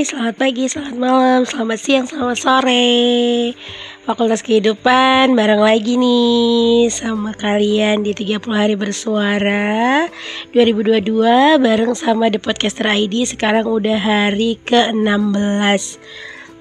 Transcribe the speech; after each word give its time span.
Selamat 0.00 0.40
pagi, 0.40 0.64
selamat 0.64 0.96
malam, 0.96 1.40
selamat 1.44 1.76
siang, 1.76 2.08
selamat 2.08 2.38
sore. 2.40 3.52
Fakultas 4.08 4.40
Kehidupan 4.40 5.36
bareng 5.36 5.60
lagi 5.60 6.00
nih 6.00 6.88
sama 6.88 7.36
kalian 7.36 8.00
di 8.00 8.16
30 8.16 8.40
hari 8.48 8.80
bersuara 8.80 10.08
2022 10.56 11.04
bareng 11.60 11.92
sama 11.92 12.32
The 12.32 12.40
Podcaster 12.40 12.88
ID 12.88 13.28
sekarang 13.28 13.68
udah 13.68 14.00
hari 14.00 14.56
ke-16 14.64 16.00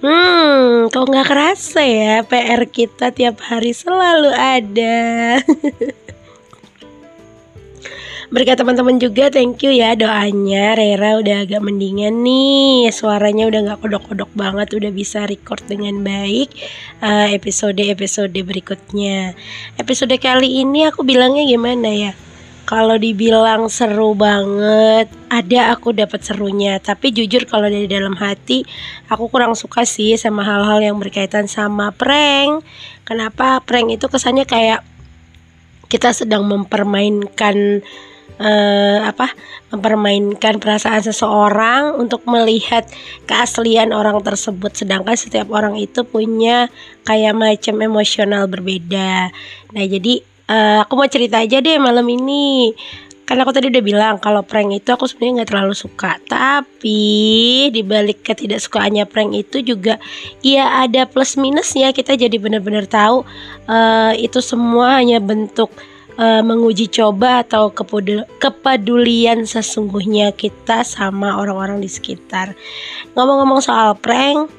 Hmm, 0.03 0.91
kok 0.91 1.07
nggak 1.07 1.27
kerasa 1.31 1.79
ya 1.79 2.27
PR 2.27 2.67
kita 2.67 3.15
tiap 3.15 3.39
hari 3.39 3.71
selalu 3.71 4.35
ada 4.35 5.39
Berkat 8.29 8.61
teman-teman 8.61 9.01
juga 9.01 9.33
thank 9.33 9.65
you 9.65 9.73
ya 9.73 9.97
doanya 9.97 10.77
Rera 10.77 11.17
udah 11.17 11.49
agak 11.49 11.65
mendingan 11.65 12.21
nih 12.21 12.85
Suaranya 12.93 13.49
udah 13.49 13.73
gak 13.73 13.81
kodok-kodok 13.81 14.29
banget 14.37 14.69
Udah 14.77 14.93
bisa 14.93 15.25
record 15.25 15.65
dengan 15.65 16.05
baik 16.05 16.53
eh, 17.01 17.33
Episode-episode 17.33 18.37
uh, 18.37 18.45
berikutnya 18.45 19.33
Episode 19.81 20.13
kali 20.21 20.61
ini 20.61 20.85
aku 20.85 21.01
bilangnya 21.01 21.41
gimana 21.41 21.89
ya 21.89 22.13
kalau 22.69 23.01
dibilang 23.01 23.65
seru 23.65 24.13
banget, 24.13 25.09
ada 25.25 25.73
aku 25.73 25.89
dapat 25.89 26.21
serunya. 26.21 26.77
Tapi 26.77 27.09
jujur 27.09 27.49
kalau 27.49 27.65
dari 27.65 27.89
dalam 27.89 28.13
hati, 28.13 28.61
aku 29.09 29.25
kurang 29.25 29.57
suka 29.57 29.89
sih 29.89 30.13
sama 30.21 30.45
hal-hal 30.45 30.77
yang 30.77 31.01
berkaitan 31.01 31.49
sama 31.49 31.89
prank. 31.89 32.61
Kenapa 33.09 33.57
prank 33.65 33.89
itu 33.97 34.05
kesannya 34.05 34.45
kayak 34.45 34.85
kita 35.89 36.13
sedang 36.13 36.45
mempermainkan 36.45 37.81
uh, 38.39 38.99
apa 39.05 39.29
mempermainkan 39.69 40.57
perasaan 40.57 41.03
seseorang 41.03 41.99
untuk 41.99 42.25
melihat 42.25 42.87
keaslian 43.27 43.91
orang 43.93 44.17
tersebut. 44.23 44.73
Sedangkan 44.73 45.19
setiap 45.19 45.51
orang 45.51 45.77
itu 45.77 46.01
punya 46.07 46.71
kayak 47.05 47.35
macam 47.35 47.75
emosional 47.83 48.47
berbeda. 48.49 49.29
Nah 49.75 49.83
jadi 49.85 50.23
uh, 50.49 50.87
aku 50.87 50.93
mau 50.97 51.09
cerita 51.11 51.43
aja 51.43 51.59
deh 51.61 51.77
malam 51.77 52.07
ini. 52.09 52.73
Karena 53.29 53.45
aku 53.45 53.53
tadi 53.53 53.69
udah 53.69 53.85
bilang 53.85 54.17
kalau 54.17 54.41
prank 54.41 54.73
itu 54.73 54.89
aku 54.89 55.05
sebenarnya 55.05 55.45
nggak 55.45 55.49
terlalu 55.53 55.75
suka. 55.77 56.17
Tapi 56.25 57.69
dibalik 57.69 58.25
ketidaksukaannya 58.25 59.05
prank 59.05 59.37
itu 59.37 59.61
juga 59.61 60.01
ya 60.41 60.81
ada 60.81 61.05
plus 61.05 61.37
minusnya. 61.37 61.93
Kita 61.93 62.17
jadi 62.17 62.33
benar-benar 62.41 62.89
tahu 62.89 63.21
uh, 63.69 64.17
itu 64.17 64.41
semua 64.41 64.97
hanya 64.97 65.21
bentuk 65.21 65.69
uh, 66.19 66.43
menguji 66.43 66.91
coba 66.91 67.47
atau 67.47 67.71
kepedulian 67.71 69.47
sesungguhnya 69.47 70.35
kita 70.35 70.83
sama 70.83 71.39
orang-orang 71.39 71.79
di 71.79 71.87
sekitar. 71.87 72.53
Ngomong-ngomong 73.15 73.63
soal 73.63 73.95
prank, 73.95 74.51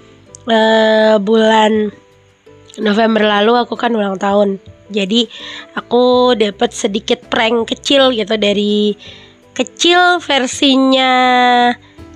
uh, 0.48 1.20
bulan 1.20 1.92
November 2.81 3.28
lalu 3.28 3.61
aku 3.61 3.77
kan 3.77 3.92
ulang 3.92 4.16
tahun. 4.16 4.56
Jadi 4.91 5.31
aku 5.78 6.34
dapat 6.34 6.75
sedikit 6.75 7.22
prank 7.31 7.70
kecil 7.70 8.11
gitu 8.11 8.34
dari 8.34 8.98
kecil 9.55 10.19
versinya 10.19 11.14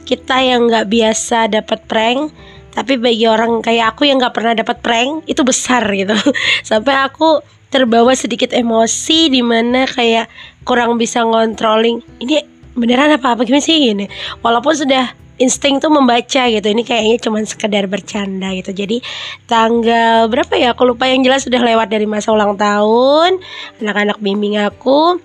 kita 0.05 0.42
yang 0.42 0.67
nggak 0.67 0.91
biasa 0.91 1.48
dapat 1.55 1.81
prank 1.87 2.34
tapi 2.75 2.98
bagi 2.98 3.25
orang 3.30 3.62
kayak 3.62 3.94
aku 3.94 4.11
yang 4.11 4.19
nggak 4.19 4.34
pernah 4.34 4.53
dapat 4.53 4.83
prank 4.83 5.25
itu 5.30 5.41
besar 5.47 5.86
gitu. 5.94 6.14
Sampai 6.69 6.98
aku 6.98 7.41
terbawa 7.70 8.14
sedikit 8.14 8.50
emosi 8.55 9.31
di 9.31 9.42
mana 9.42 9.86
kayak 9.86 10.31
kurang 10.62 10.98
bisa 10.98 11.22
ngontrolling 11.22 12.03
ini 12.19 12.42
beneran 12.75 13.14
apa? 13.14 13.39
Apa 13.39 13.47
gimana 13.47 13.62
sih 13.62 13.94
ini? 13.94 14.06
Walaupun 14.42 14.75
sudah 14.75 15.14
insting 15.39 15.83
tuh 15.83 15.91
membaca 15.91 16.47
gitu 16.47 16.62
ini 16.62 16.86
kayaknya 16.86 17.19
cuma 17.22 17.42
sekedar 17.42 17.86
bercanda 17.91 18.55
gitu. 18.55 18.70
Jadi 18.75 19.03
tanggal 19.47 20.31
berapa 20.31 20.54
ya? 20.54 20.75
Aku 20.75 20.87
lupa 20.87 21.06
yang 21.06 21.22
jelas 21.22 21.47
sudah 21.47 21.62
lewat 21.62 21.91
dari 21.91 22.06
masa 22.06 22.31
ulang 22.31 22.59
tahun. 22.59 23.38
Anak-anak 23.82 24.19
bimbing 24.19 24.59
aku 24.59 25.19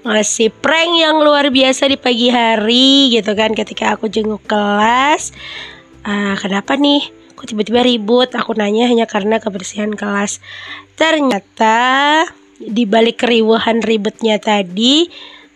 masih 0.00 0.48
prank 0.48 0.96
yang 0.96 1.20
luar 1.20 1.52
biasa 1.52 1.84
di 1.92 2.00
pagi 2.00 2.32
hari 2.32 3.12
gitu 3.12 3.36
kan 3.36 3.52
ketika 3.52 4.00
aku 4.00 4.08
jenguk 4.08 4.40
kelas 4.48 5.36
ah 6.04 6.36
kenapa 6.38 6.76
nih? 6.76 7.08
Kok 7.36 7.46
tiba-tiba 7.48 7.80
ribut. 7.84 8.30
Aku 8.36 8.52
nanya 8.52 8.88
hanya 8.88 9.08
karena 9.08 9.40
kebersihan 9.40 9.96
kelas. 9.96 10.44
Ternyata 10.96 12.28
di 12.60 12.84
balik 12.84 13.24
keriuhan 13.24 13.80
ribetnya 13.80 14.36
tadi 14.36 15.08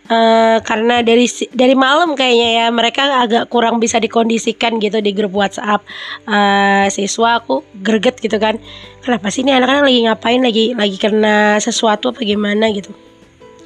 uh, 0.09 0.59
karena 0.65 1.05
dari 1.05 1.29
dari 1.53 1.77
malam 1.77 2.17
kayaknya 2.17 2.49
ya 2.65 2.67
mereka 2.73 3.21
agak 3.21 3.53
kurang 3.53 3.77
bisa 3.77 4.01
dikondisikan 4.01 4.81
gitu 4.81 5.05
di 5.05 5.13
grup 5.13 5.37
WhatsApp. 5.37 5.85
Uh, 6.25 6.89
siswa 6.89 7.41
aku 7.41 7.61
greget 7.85 8.17
gitu 8.21 8.41
kan. 8.41 8.57
Kenapa 9.05 9.29
sih 9.29 9.45
ini 9.45 9.53
anak-anak 9.53 9.85
lagi 9.85 10.01
ngapain? 10.09 10.41
Lagi 10.41 10.65
lagi 10.73 10.97
kena 10.97 11.61
sesuatu 11.61 12.17
apa 12.17 12.25
gimana? 12.25 12.73
gitu 12.73 13.04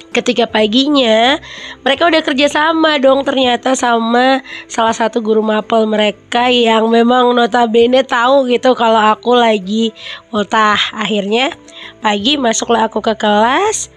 ketika 0.09 0.49
paginya 0.49 1.37
mereka 1.85 2.09
udah 2.09 2.21
kerja 2.25 2.49
sama 2.49 2.97
dong 2.97 3.21
ternyata 3.21 3.77
sama 3.77 4.41
salah 4.65 4.93
satu 4.93 5.21
guru 5.21 5.45
mapel 5.45 5.85
mereka 5.85 6.49
yang 6.49 6.89
memang 6.89 7.31
notabene 7.37 8.01
tahu 8.01 8.49
gitu 8.49 8.73
kalau 8.73 8.99
aku 9.13 9.37
lagi 9.37 9.93
ultah. 10.33 10.77
Akhirnya 10.93 11.53
pagi 12.01 12.35
masuklah 12.41 12.89
aku 12.89 13.05
ke 13.05 13.13
kelas. 13.13 13.93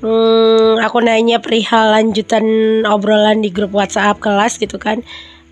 Hmm, 0.00 0.80
aku 0.80 1.04
nanya 1.04 1.44
perihal 1.44 1.92
lanjutan 1.92 2.44
obrolan 2.88 3.44
di 3.44 3.52
grup 3.52 3.76
WhatsApp 3.76 4.16
kelas 4.16 4.56
gitu 4.56 4.80
kan. 4.80 5.04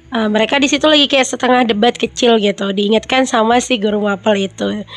Uh, 0.09 0.25
mereka 0.25 0.57
di 0.57 0.73
situ 0.73 0.89
lagi 0.89 1.05
kayak 1.05 1.29
setengah 1.29 1.69
debat 1.69 1.93
kecil 1.93 2.41
gitu 2.41 2.73
diingatkan 2.73 3.29
sama 3.29 3.61
si 3.61 3.77
guru 3.77 4.01
mapel 4.01 4.49
itu 4.49 4.89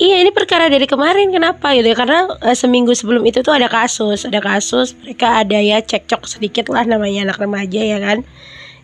iya 0.00 0.16
ini 0.24 0.32
perkara 0.32 0.72
dari 0.72 0.88
kemarin 0.88 1.28
kenapa 1.28 1.76
gitu 1.76 1.92
ya? 1.92 1.96
Karena 1.96 2.24
uh, 2.26 2.56
seminggu 2.56 2.96
sebelum 2.96 3.20
itu 3.28 3.44
tuh 3.44 3.52
ada 3.52 3.68
kasus 3.68 4.24
ada 4.24 4.40
kasus 4.40 4.96
mereka 5.04 5.44
ada 5.44 5.60
ya 5.60 5.84
cekcok 5.84 6.24
sedikit 6.24 6.72
lah 6.72 6.88
namanya 6.88 7.28
anak 7.28 7.38
remaja 7.38 7.80
ya 7.84 8.00
kan? 8.00 8.24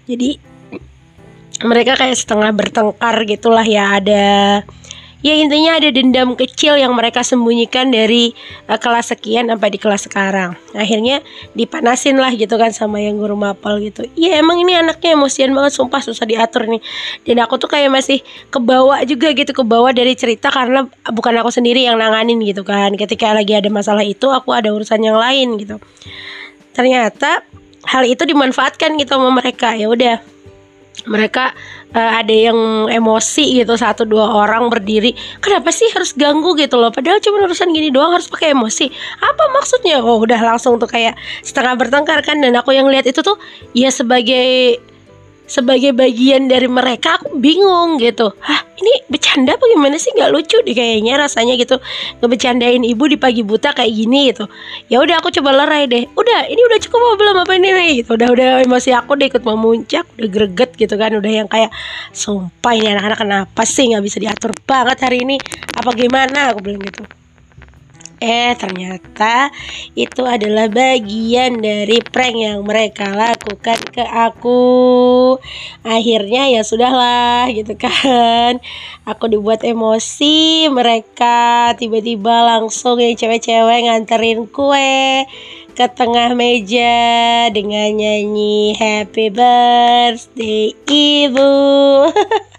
Jadi 0.04 0.38
mereka 1.65 1.97
kayak 1.97 2.21
setengah 2.21 2.53
bertengkar 2.53 3.16
gitulah 3.25 3.65
ya 3.65 3.97
ada 3.97 4.60
ya 5.25 5.32
intinya 5.32 5.81
ada 5.81 5.88
dendam 5.88 6.37
kecil 6.37 6.77
yang 6.77 6.93
mereka 6.93 7.25
sembunyikan 7.25 7.88
dari 7.88 8.37
uh, 8.69 8.77
kelas 8.77 9.12
sekian 9.12 9.49
sampai 9.49 9.69
di 9.72 9.78
kelas 9.81 10.09
sekarang. 10.09 10.54
Akhirnya 10.77 11.25
dipanasin 11.56 12.21
lah 12.21 12.32
gitu 12.37 12.54
kan 12.60 12.71
sama 12.72 13.00
yang 13.00 13.16
guru 13.16 13.34
mapel 13.34 13.81
gitu. 13.81 14.04
Ya 14.15 14.37
emang 14.37 14.60
ini 14.60 14.77
anaknya 14.77 15.16
emosian 15.16 15.56
banget 15.56 15.72
sumpah 15.77 16.04
susah 16.04 16.28
diatur 16.28 16.69
nih. 16.69 16.82
Dan 17.25 17.41
aku 17.41 17.56
tuh 17.56 17.72
kayak 17.72 17.88
masih 17.88 18.21
kebawa 18.53 19.00
juga 19.09 19.32
gitu 19.32 19.56
kebawa 19.56 19.91
dari 19.97 20.12
cerita 20.12 20.53
karena 20.53 20.84
bukan 21.09 21.34
aku 21.41 21.48
sendiri 21.48 21.84
yang 21.84 21.97
nanganin 21.97 22.41
gitu 22.44 22.62
kan. 22.62 22.93
Ketika 22.94 23.33
lagi 23.33 23.56
ada 23.56 23.72
masalah 23.72 24.04
itu 24.04 24.28
aku 24.28 24.53
ada 24.53 24.69
urusan 24.71 25.00
yang 25.00 25.16
lain 25.16 25.56
gitu. 25.56 25.81
Ternyata 26.77 27.41
hal 27.88 28.04
itu 28.04 28.22
dimanfaatkan 28.28 29.00
gitu 29.00 29.16
sama 29.16 29.33
mereka. 29.33 29.72
Ya 29.72 29.88
udah 29.88 30.35
mereka 31.05 31.53
uh, 31.93 32.12
ada 32.17 32.33
yang 32.33 32.89
emosi 32.89 33.61
gitu 33.61 33.77
satu 33.77 34.09
dua 34.09 34.33
orang 34.33 34.73
berdiri. 34.73 35.12
Kenapa 35.45 35.69
sih 35.69 35.93
harus 35.93 36.17
ganggu 36.17 36.57
gitu 36.57 36.81
loh? 36.81 36.89
Padahal 36.89 37.21
cuma 37.21 37.45
urusan 37.45 37.69
gini 37.77 37.93
doang 37.93 38.17
harus 38.17 38.33
pakai 38.33 38.57
emosi. 38.57 38.89
Apa 39.21 39.45
maksudnya? 39.53 40.01
Oh 40.01 40.17
udah 40.25 40.41
langsung 40.41 40.81
tuh 40.81 40.89
kayak 40.89 41.15
setengah 41.45 41.77
bertengkar 41.77 42.25
kan. 42.25 42.41
Dan 42.41 42.57
aku 42.57 42.73
yang 42.73 42.89
lihat 42.89 43.05
itu 43.05 43.21
tuh 43.21 43.37
ya 43.77 43.93
sebagai 43.93 44.81
sebagai 45.47 45.95
bagian 45.95 46.51
dari 46.51 46.67
mereka 46.67 47.19
aku 47.23 47.39
bingung 47.39 47.99
gitu. 48.03 48.34
Hah 48.43 48.67
ini 48.77 49.07
bercanda 49.09 49.57
apa 49.57 49.65
gimana 49.73 49.97
sih? 49.97 50.12
Nggak 50.12 50.31
lucu 50.34 50.59
deh 50.62 50.75
kayaknya 50.75 51.17
rasanya 51.17 51.55
gitu. 51.57 51.81
Ngebecandain 52.21 52.83
ibu 52.83 53.05
di 53.09 53.17
pagi 53.17 53.41
buta 53.47 53.73
kayak 53.73 53.93
gini 53.95 54.34
gitu. 54.34 54.45
Ya 54.93 55.01
udah 55.01 55.23
aku 55.23 55.33
coba 55.33 55.65
lerai 55.65 55.89
deh. 55.89 56.05
Udah 56.12 56.51
ini 56.51 56.61
udah 56.61 56.79
cukup 56.83 56.99
apa 57.01 57.15
belum? 57.17 57.37
Apa 57.47 57.53
ini 57.57 57.69
nih? 57.73 57.91
Gitu. 58.03 58.11
Udah 58.12 58.28
udah 58.31 58.48
emosi 58.66 58.91
aku 58.93 59.16
udah 59.16 59.27
ikut 59.31 59.43
memuncak 59.47 60.04
udah 60.19 60.31
greget 60.31 60.71
gitu 60.77 60.95
kan. 60.98 61.10
Udah 61.16 61.31
yang 61.31 61.49
kayak 61.49 61.72
sumpah 62.13 62.72
ini 62.77 62.92
anak-anak 62.92 63.19
kenapa 63.22 63.63
sih? 63.65 63.89
Nggak 63.89 64.04
bisa 64.04 64.19
diatur 64.21 64.53
banget 64.66 64.99
hari 65.01 65.25
ini. 65.25 65.41
Apa 65.72 65.95
gimana? 65.97 66.53
Aku 66.53 66.60
bilang 66.60 66.83
gitu 66.84 67.07
Eh 68.27 68.59
ternyata 68.59 69.55
itu 69.95 70.27
adalah 70.27 70.67
bagian 70.67 71.63
dari 71.63 72.03
prank 72.03 72.34
yang 72.34 72.67
mereka 72.67 73.15
lakukan 73.15 73.78
ke 73.95 74.03
aku. 74.03 75.39
Akhirnya 75.87 76.51
ya 76.51 76.67
sudahlah 76.67 77.47
gitu 77.55 77.78
kan. 77.78 78.59
Aku 79.07 79.31
dibuat 79.31 79.63
emosi 79.63 80.67
mereka 80.75 81.71
tiba-tiba 81.78 82.43
langsung 82.43 82.99
yang 82.99 83.15
cewek-cewek 83.15 83.87
nganterin 83.87 84.51
kue 84.51 85.23
ke 85.78 85.87
tengah 85.95 86.34
meja 86.34 87.47
dengan 87.55 87.95
nyanyi 87.95 88.75
Happy 88.75 89.31
Birthday 89.31 90.75
Ibu 90.83 91.55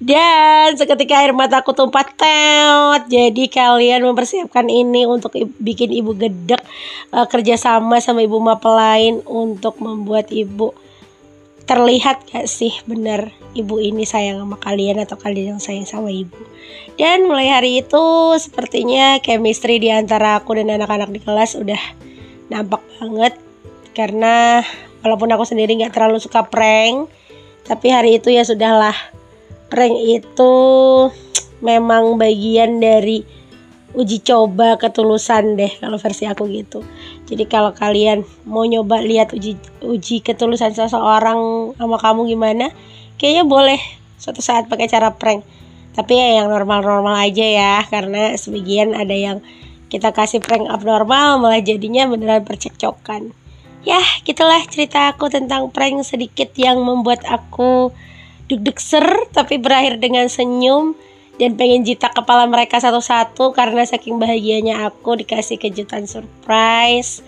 Dan 0.00 0.74
seketika 0.74 1.20
air 1.20 1.36
mataku 1.36 1.76
tumpah 1.76 2.04
teot. 2.04 3.02
Jadi 3.08 3.46
kalian 3.52 4.02
mempersiapkan 4.02 4.66
ini 4.66 5.04
untuk 5.04 5.36
bikin 5.60 5.92
ibu 5.92 6.16
gedek 6.16 6.60
uh, 7.12 7.28
kerjasama 7.28 8.00
sama 8.00 8.24
ibu 8.24 8.40
mapel 8.40 8.72
lain 8.74 9.14
untuk 9.28 9.78
membuat 9.78 10.32
ibu. 10.32 10.72
Terlihat 11.62 12.26
gak 12.26 12.50
sih 12.50 12.74
benar 12.90 13.30
ibu 13.54 13.78
ini 13.78 14.02
sayang 14.02 14.42
sama 14.42 14.58
kalian 14.58 14.98
atau 14.98 15.14
kalian 15.14 15.56
yang 15.56 15.62
sayang 15.62 15.86
sama 15.86 16.10
ibu? 16.10 16.36
Dan 16.98 17.30
mulai 17.30 17.48
hari 17.52 17.84
itu 17.84 18.04
sepertinya 18.40 19.22
chemistry 19.22 19.78
di 19.78 19.88
antara 19.92 20.42
aku 20.42 20.58
dan 20.58 20.74
anak-anak 20.74 21.14
di 21.14 21.20
kelas 21.22 21.54
udah 21.54 21.80
nampak 22.50 22.82
banget. 22.98 23.38
Karena 23.92 24.64
walaupun 25.04 25.30
aku 25.30 25.44
sendiri 25.46 25.76
gak 25.78 25.94
terlalu 25.94 26.18
suka 26.18 26.48
prank 26.48 27.10
tapi 27.62 27.94
hari 27.94 28.18
itu 28.18 28.30
ya 28.30 28.42
sudahlah 28.42 28.94
prank 29.72 29.96
itu 29.96 30.54
memang 31.64 32.20
bagian 32.20 32.76
dari 32.76 33.24
uji 33.96 34.20
coba 34.20 34.76
ketulusan 34.76 35.56
deh 35.56 35.72
kalau 35.80 35.96
versi 35.96 36.28
aku 36.28 36.44
gitu. 36.52 36.84
Jadi 37.24 37.48
kalau 37.48 37.72
kalian 37.72 38.20
mau 38.44 38.68
nyoba 38.68 39.00
lihat 39.00 39.32
uji 39.32 39.56
uji 39.80 40.20
ketulusan 40.20 40.76
seseorang 40.76 41.72
sama 41.80 41.96
kamu 41.96 42.28
gimana, 42.28 42.68
kayaknya 43.16 43.48
boleh 43.48 43.80
suatu 44.20 44.44
saat 44.44 44.68
pakai 44.68 44.92
cara 44.92 45.16
prank. 45.16 45.40
Tapi 45.96 46.12
ya 46.16 46.44
yang 46.44 46.48
normal-normal 46.52 47.20
aja 47.20 47.44
ya, 47.44 47.74
karena 47.88 48.36
sebagian 48.36 48.92
ada 48.92 49.12
yang 49.12 49.40
kita 49.92 50.12
kasih 50.12 50.40
prank 50.40 50.68
abnormal 50.68 51.36
malah 51.40 51.60
jadinya 51.60 52.08
beneran 52.08 52.44
percekcokan. 52.44 53.32
Ya, 53.84 54.00
gitulah 54.24 54.62
cerita 54.68 55.12
aku 55.12 55.28
tentang 55.28 55.68
prank 55.68 56.00
sedikit 56.04 56.48
yang 56.56 56.80
membuat 56.80 57.24
aku 57.28 57.92
deg-deg 58.52 58.78
ser 58.78 59.06
tapi 59.32 59.56
berakhir 59.56 59.96
dengan 59.96 60.28
senyum 60.28 60.92
dan 61.40 61.56
pengen 61.56 61.82
jitak 61.82 62.12
kepala 62.12 62.44
mereka 62.44 62.76
satu-satu 62.76 63.56
karena 63.56 63.82
saking 63.88 64.20
bahagianya 64.20 64.84
aku 64.84 65.16
dikasih 65.16 65.56
kejutan 65.56 66.04
surprise 66.04 67.24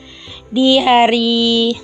di 0.52 0.76
hari 0.78 1.74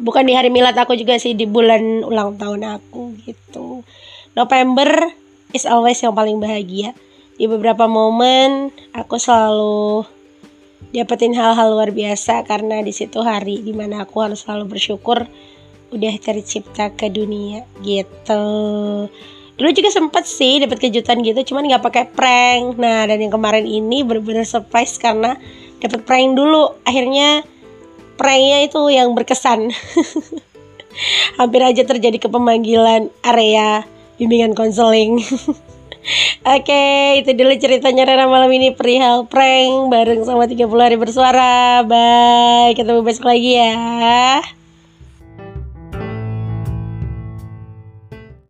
bukan 0.00 0.24
di 0.24 0.32
hari 0.36 0.48
milad 0.48 0.76
aku 0.76 0.96
juga 0.96 1.20
sih 1.20 1.36
di 1.36 1.44
bulan 1.44 2.02
ulang 2.04 2.40
tahun 2.40 2.80
aku 2.80 3.20
gitu. 3.24 3.84
November 4.32 4.88
is 5.52 5.68
always 5.68 6.00
yang 6.00 6.16
paling 6.16 6.40
bahagia. 6.40 6.96
Di 7.36 7.48
beberapa 7.48 7.88
momen 7.88 8.72
aku 8.92 9.16
selalu 9.16 10.04
dapetin 10.92 11.36
hal-hal 11.36 11.72
luar 11.72 11.92
biasa 11.92 12.44
karena 12.44 12.80
di 12.84 12.92
situ 12.92 13.20
hari 13.20 13.64
di 13.64 13.72
mana 13.76 14.04
aku 14.04 14.20
harus 14.24 14.44
selalu 14.44 14.76
bersyukur 14.76 15.28
udah 15.90 16.14
tercipta 16.22 16.90
ke 16.94 17.10
dunia 17.10 17.66
gitu. 17.82 18.44
Dulu 19.60 19.70
juga 19.76 19.92
sempet 19.92 20.24
sih 20.24 20.56
dapat 20.62 20.80
kejutan 20.80 21.20
gitu 21.20 21.52
cuman 21.52 21.68
nggak 21.68 21.84
pakai 21.84 22.04
prank. 22.08 22.80
Nah 22.80 23.04
dan 23.04 23.20
yang 23.20 23.34
kemarin 23.34 23.68
ini 23.68 24.00
bener-bener 24.00 24.48
surprise 24.48 24.96
karena 24.96 25.36
dapat 25.82 26.06
prank 26.08 26.32
dulu. 26.32 26.80
Akhirnya 26.88 27.44
pranknya 28.16 28.64
itu 28.64 28.80
yang 28.88 29.12
berkesan. 29.12 29.68
Hampir 31.38 31.60
aja 31.60 31.82
terjadi 31.84 32.16
kepemanggilan 32.16 33.12
area 33.20 33.84
bimbingan 34.16 34.56
konseling. 34.56 35.20
Oke, 36.40 36.72
okay, 36.72 37.20
itu 37.20 37.36
dulu 37.36 37.52
ceritanya 37.60 38.08
Rena 38.08 38.24
malam 38.24 38.48
ini. 38.48 38.72
Perihal 38.72 39.28
prank 39.28 39.92
bareng 39.92 40.24
sama 40.24 40.48
30 40.48 40.64
hari 40.80 40.96
bersuara. 40.96 41.84
Bye, 41.84 42.72
ketemu 42.72 43.04
besok 43.04 43.28
lagi 43.28 43.60
ya. 43.60 44.40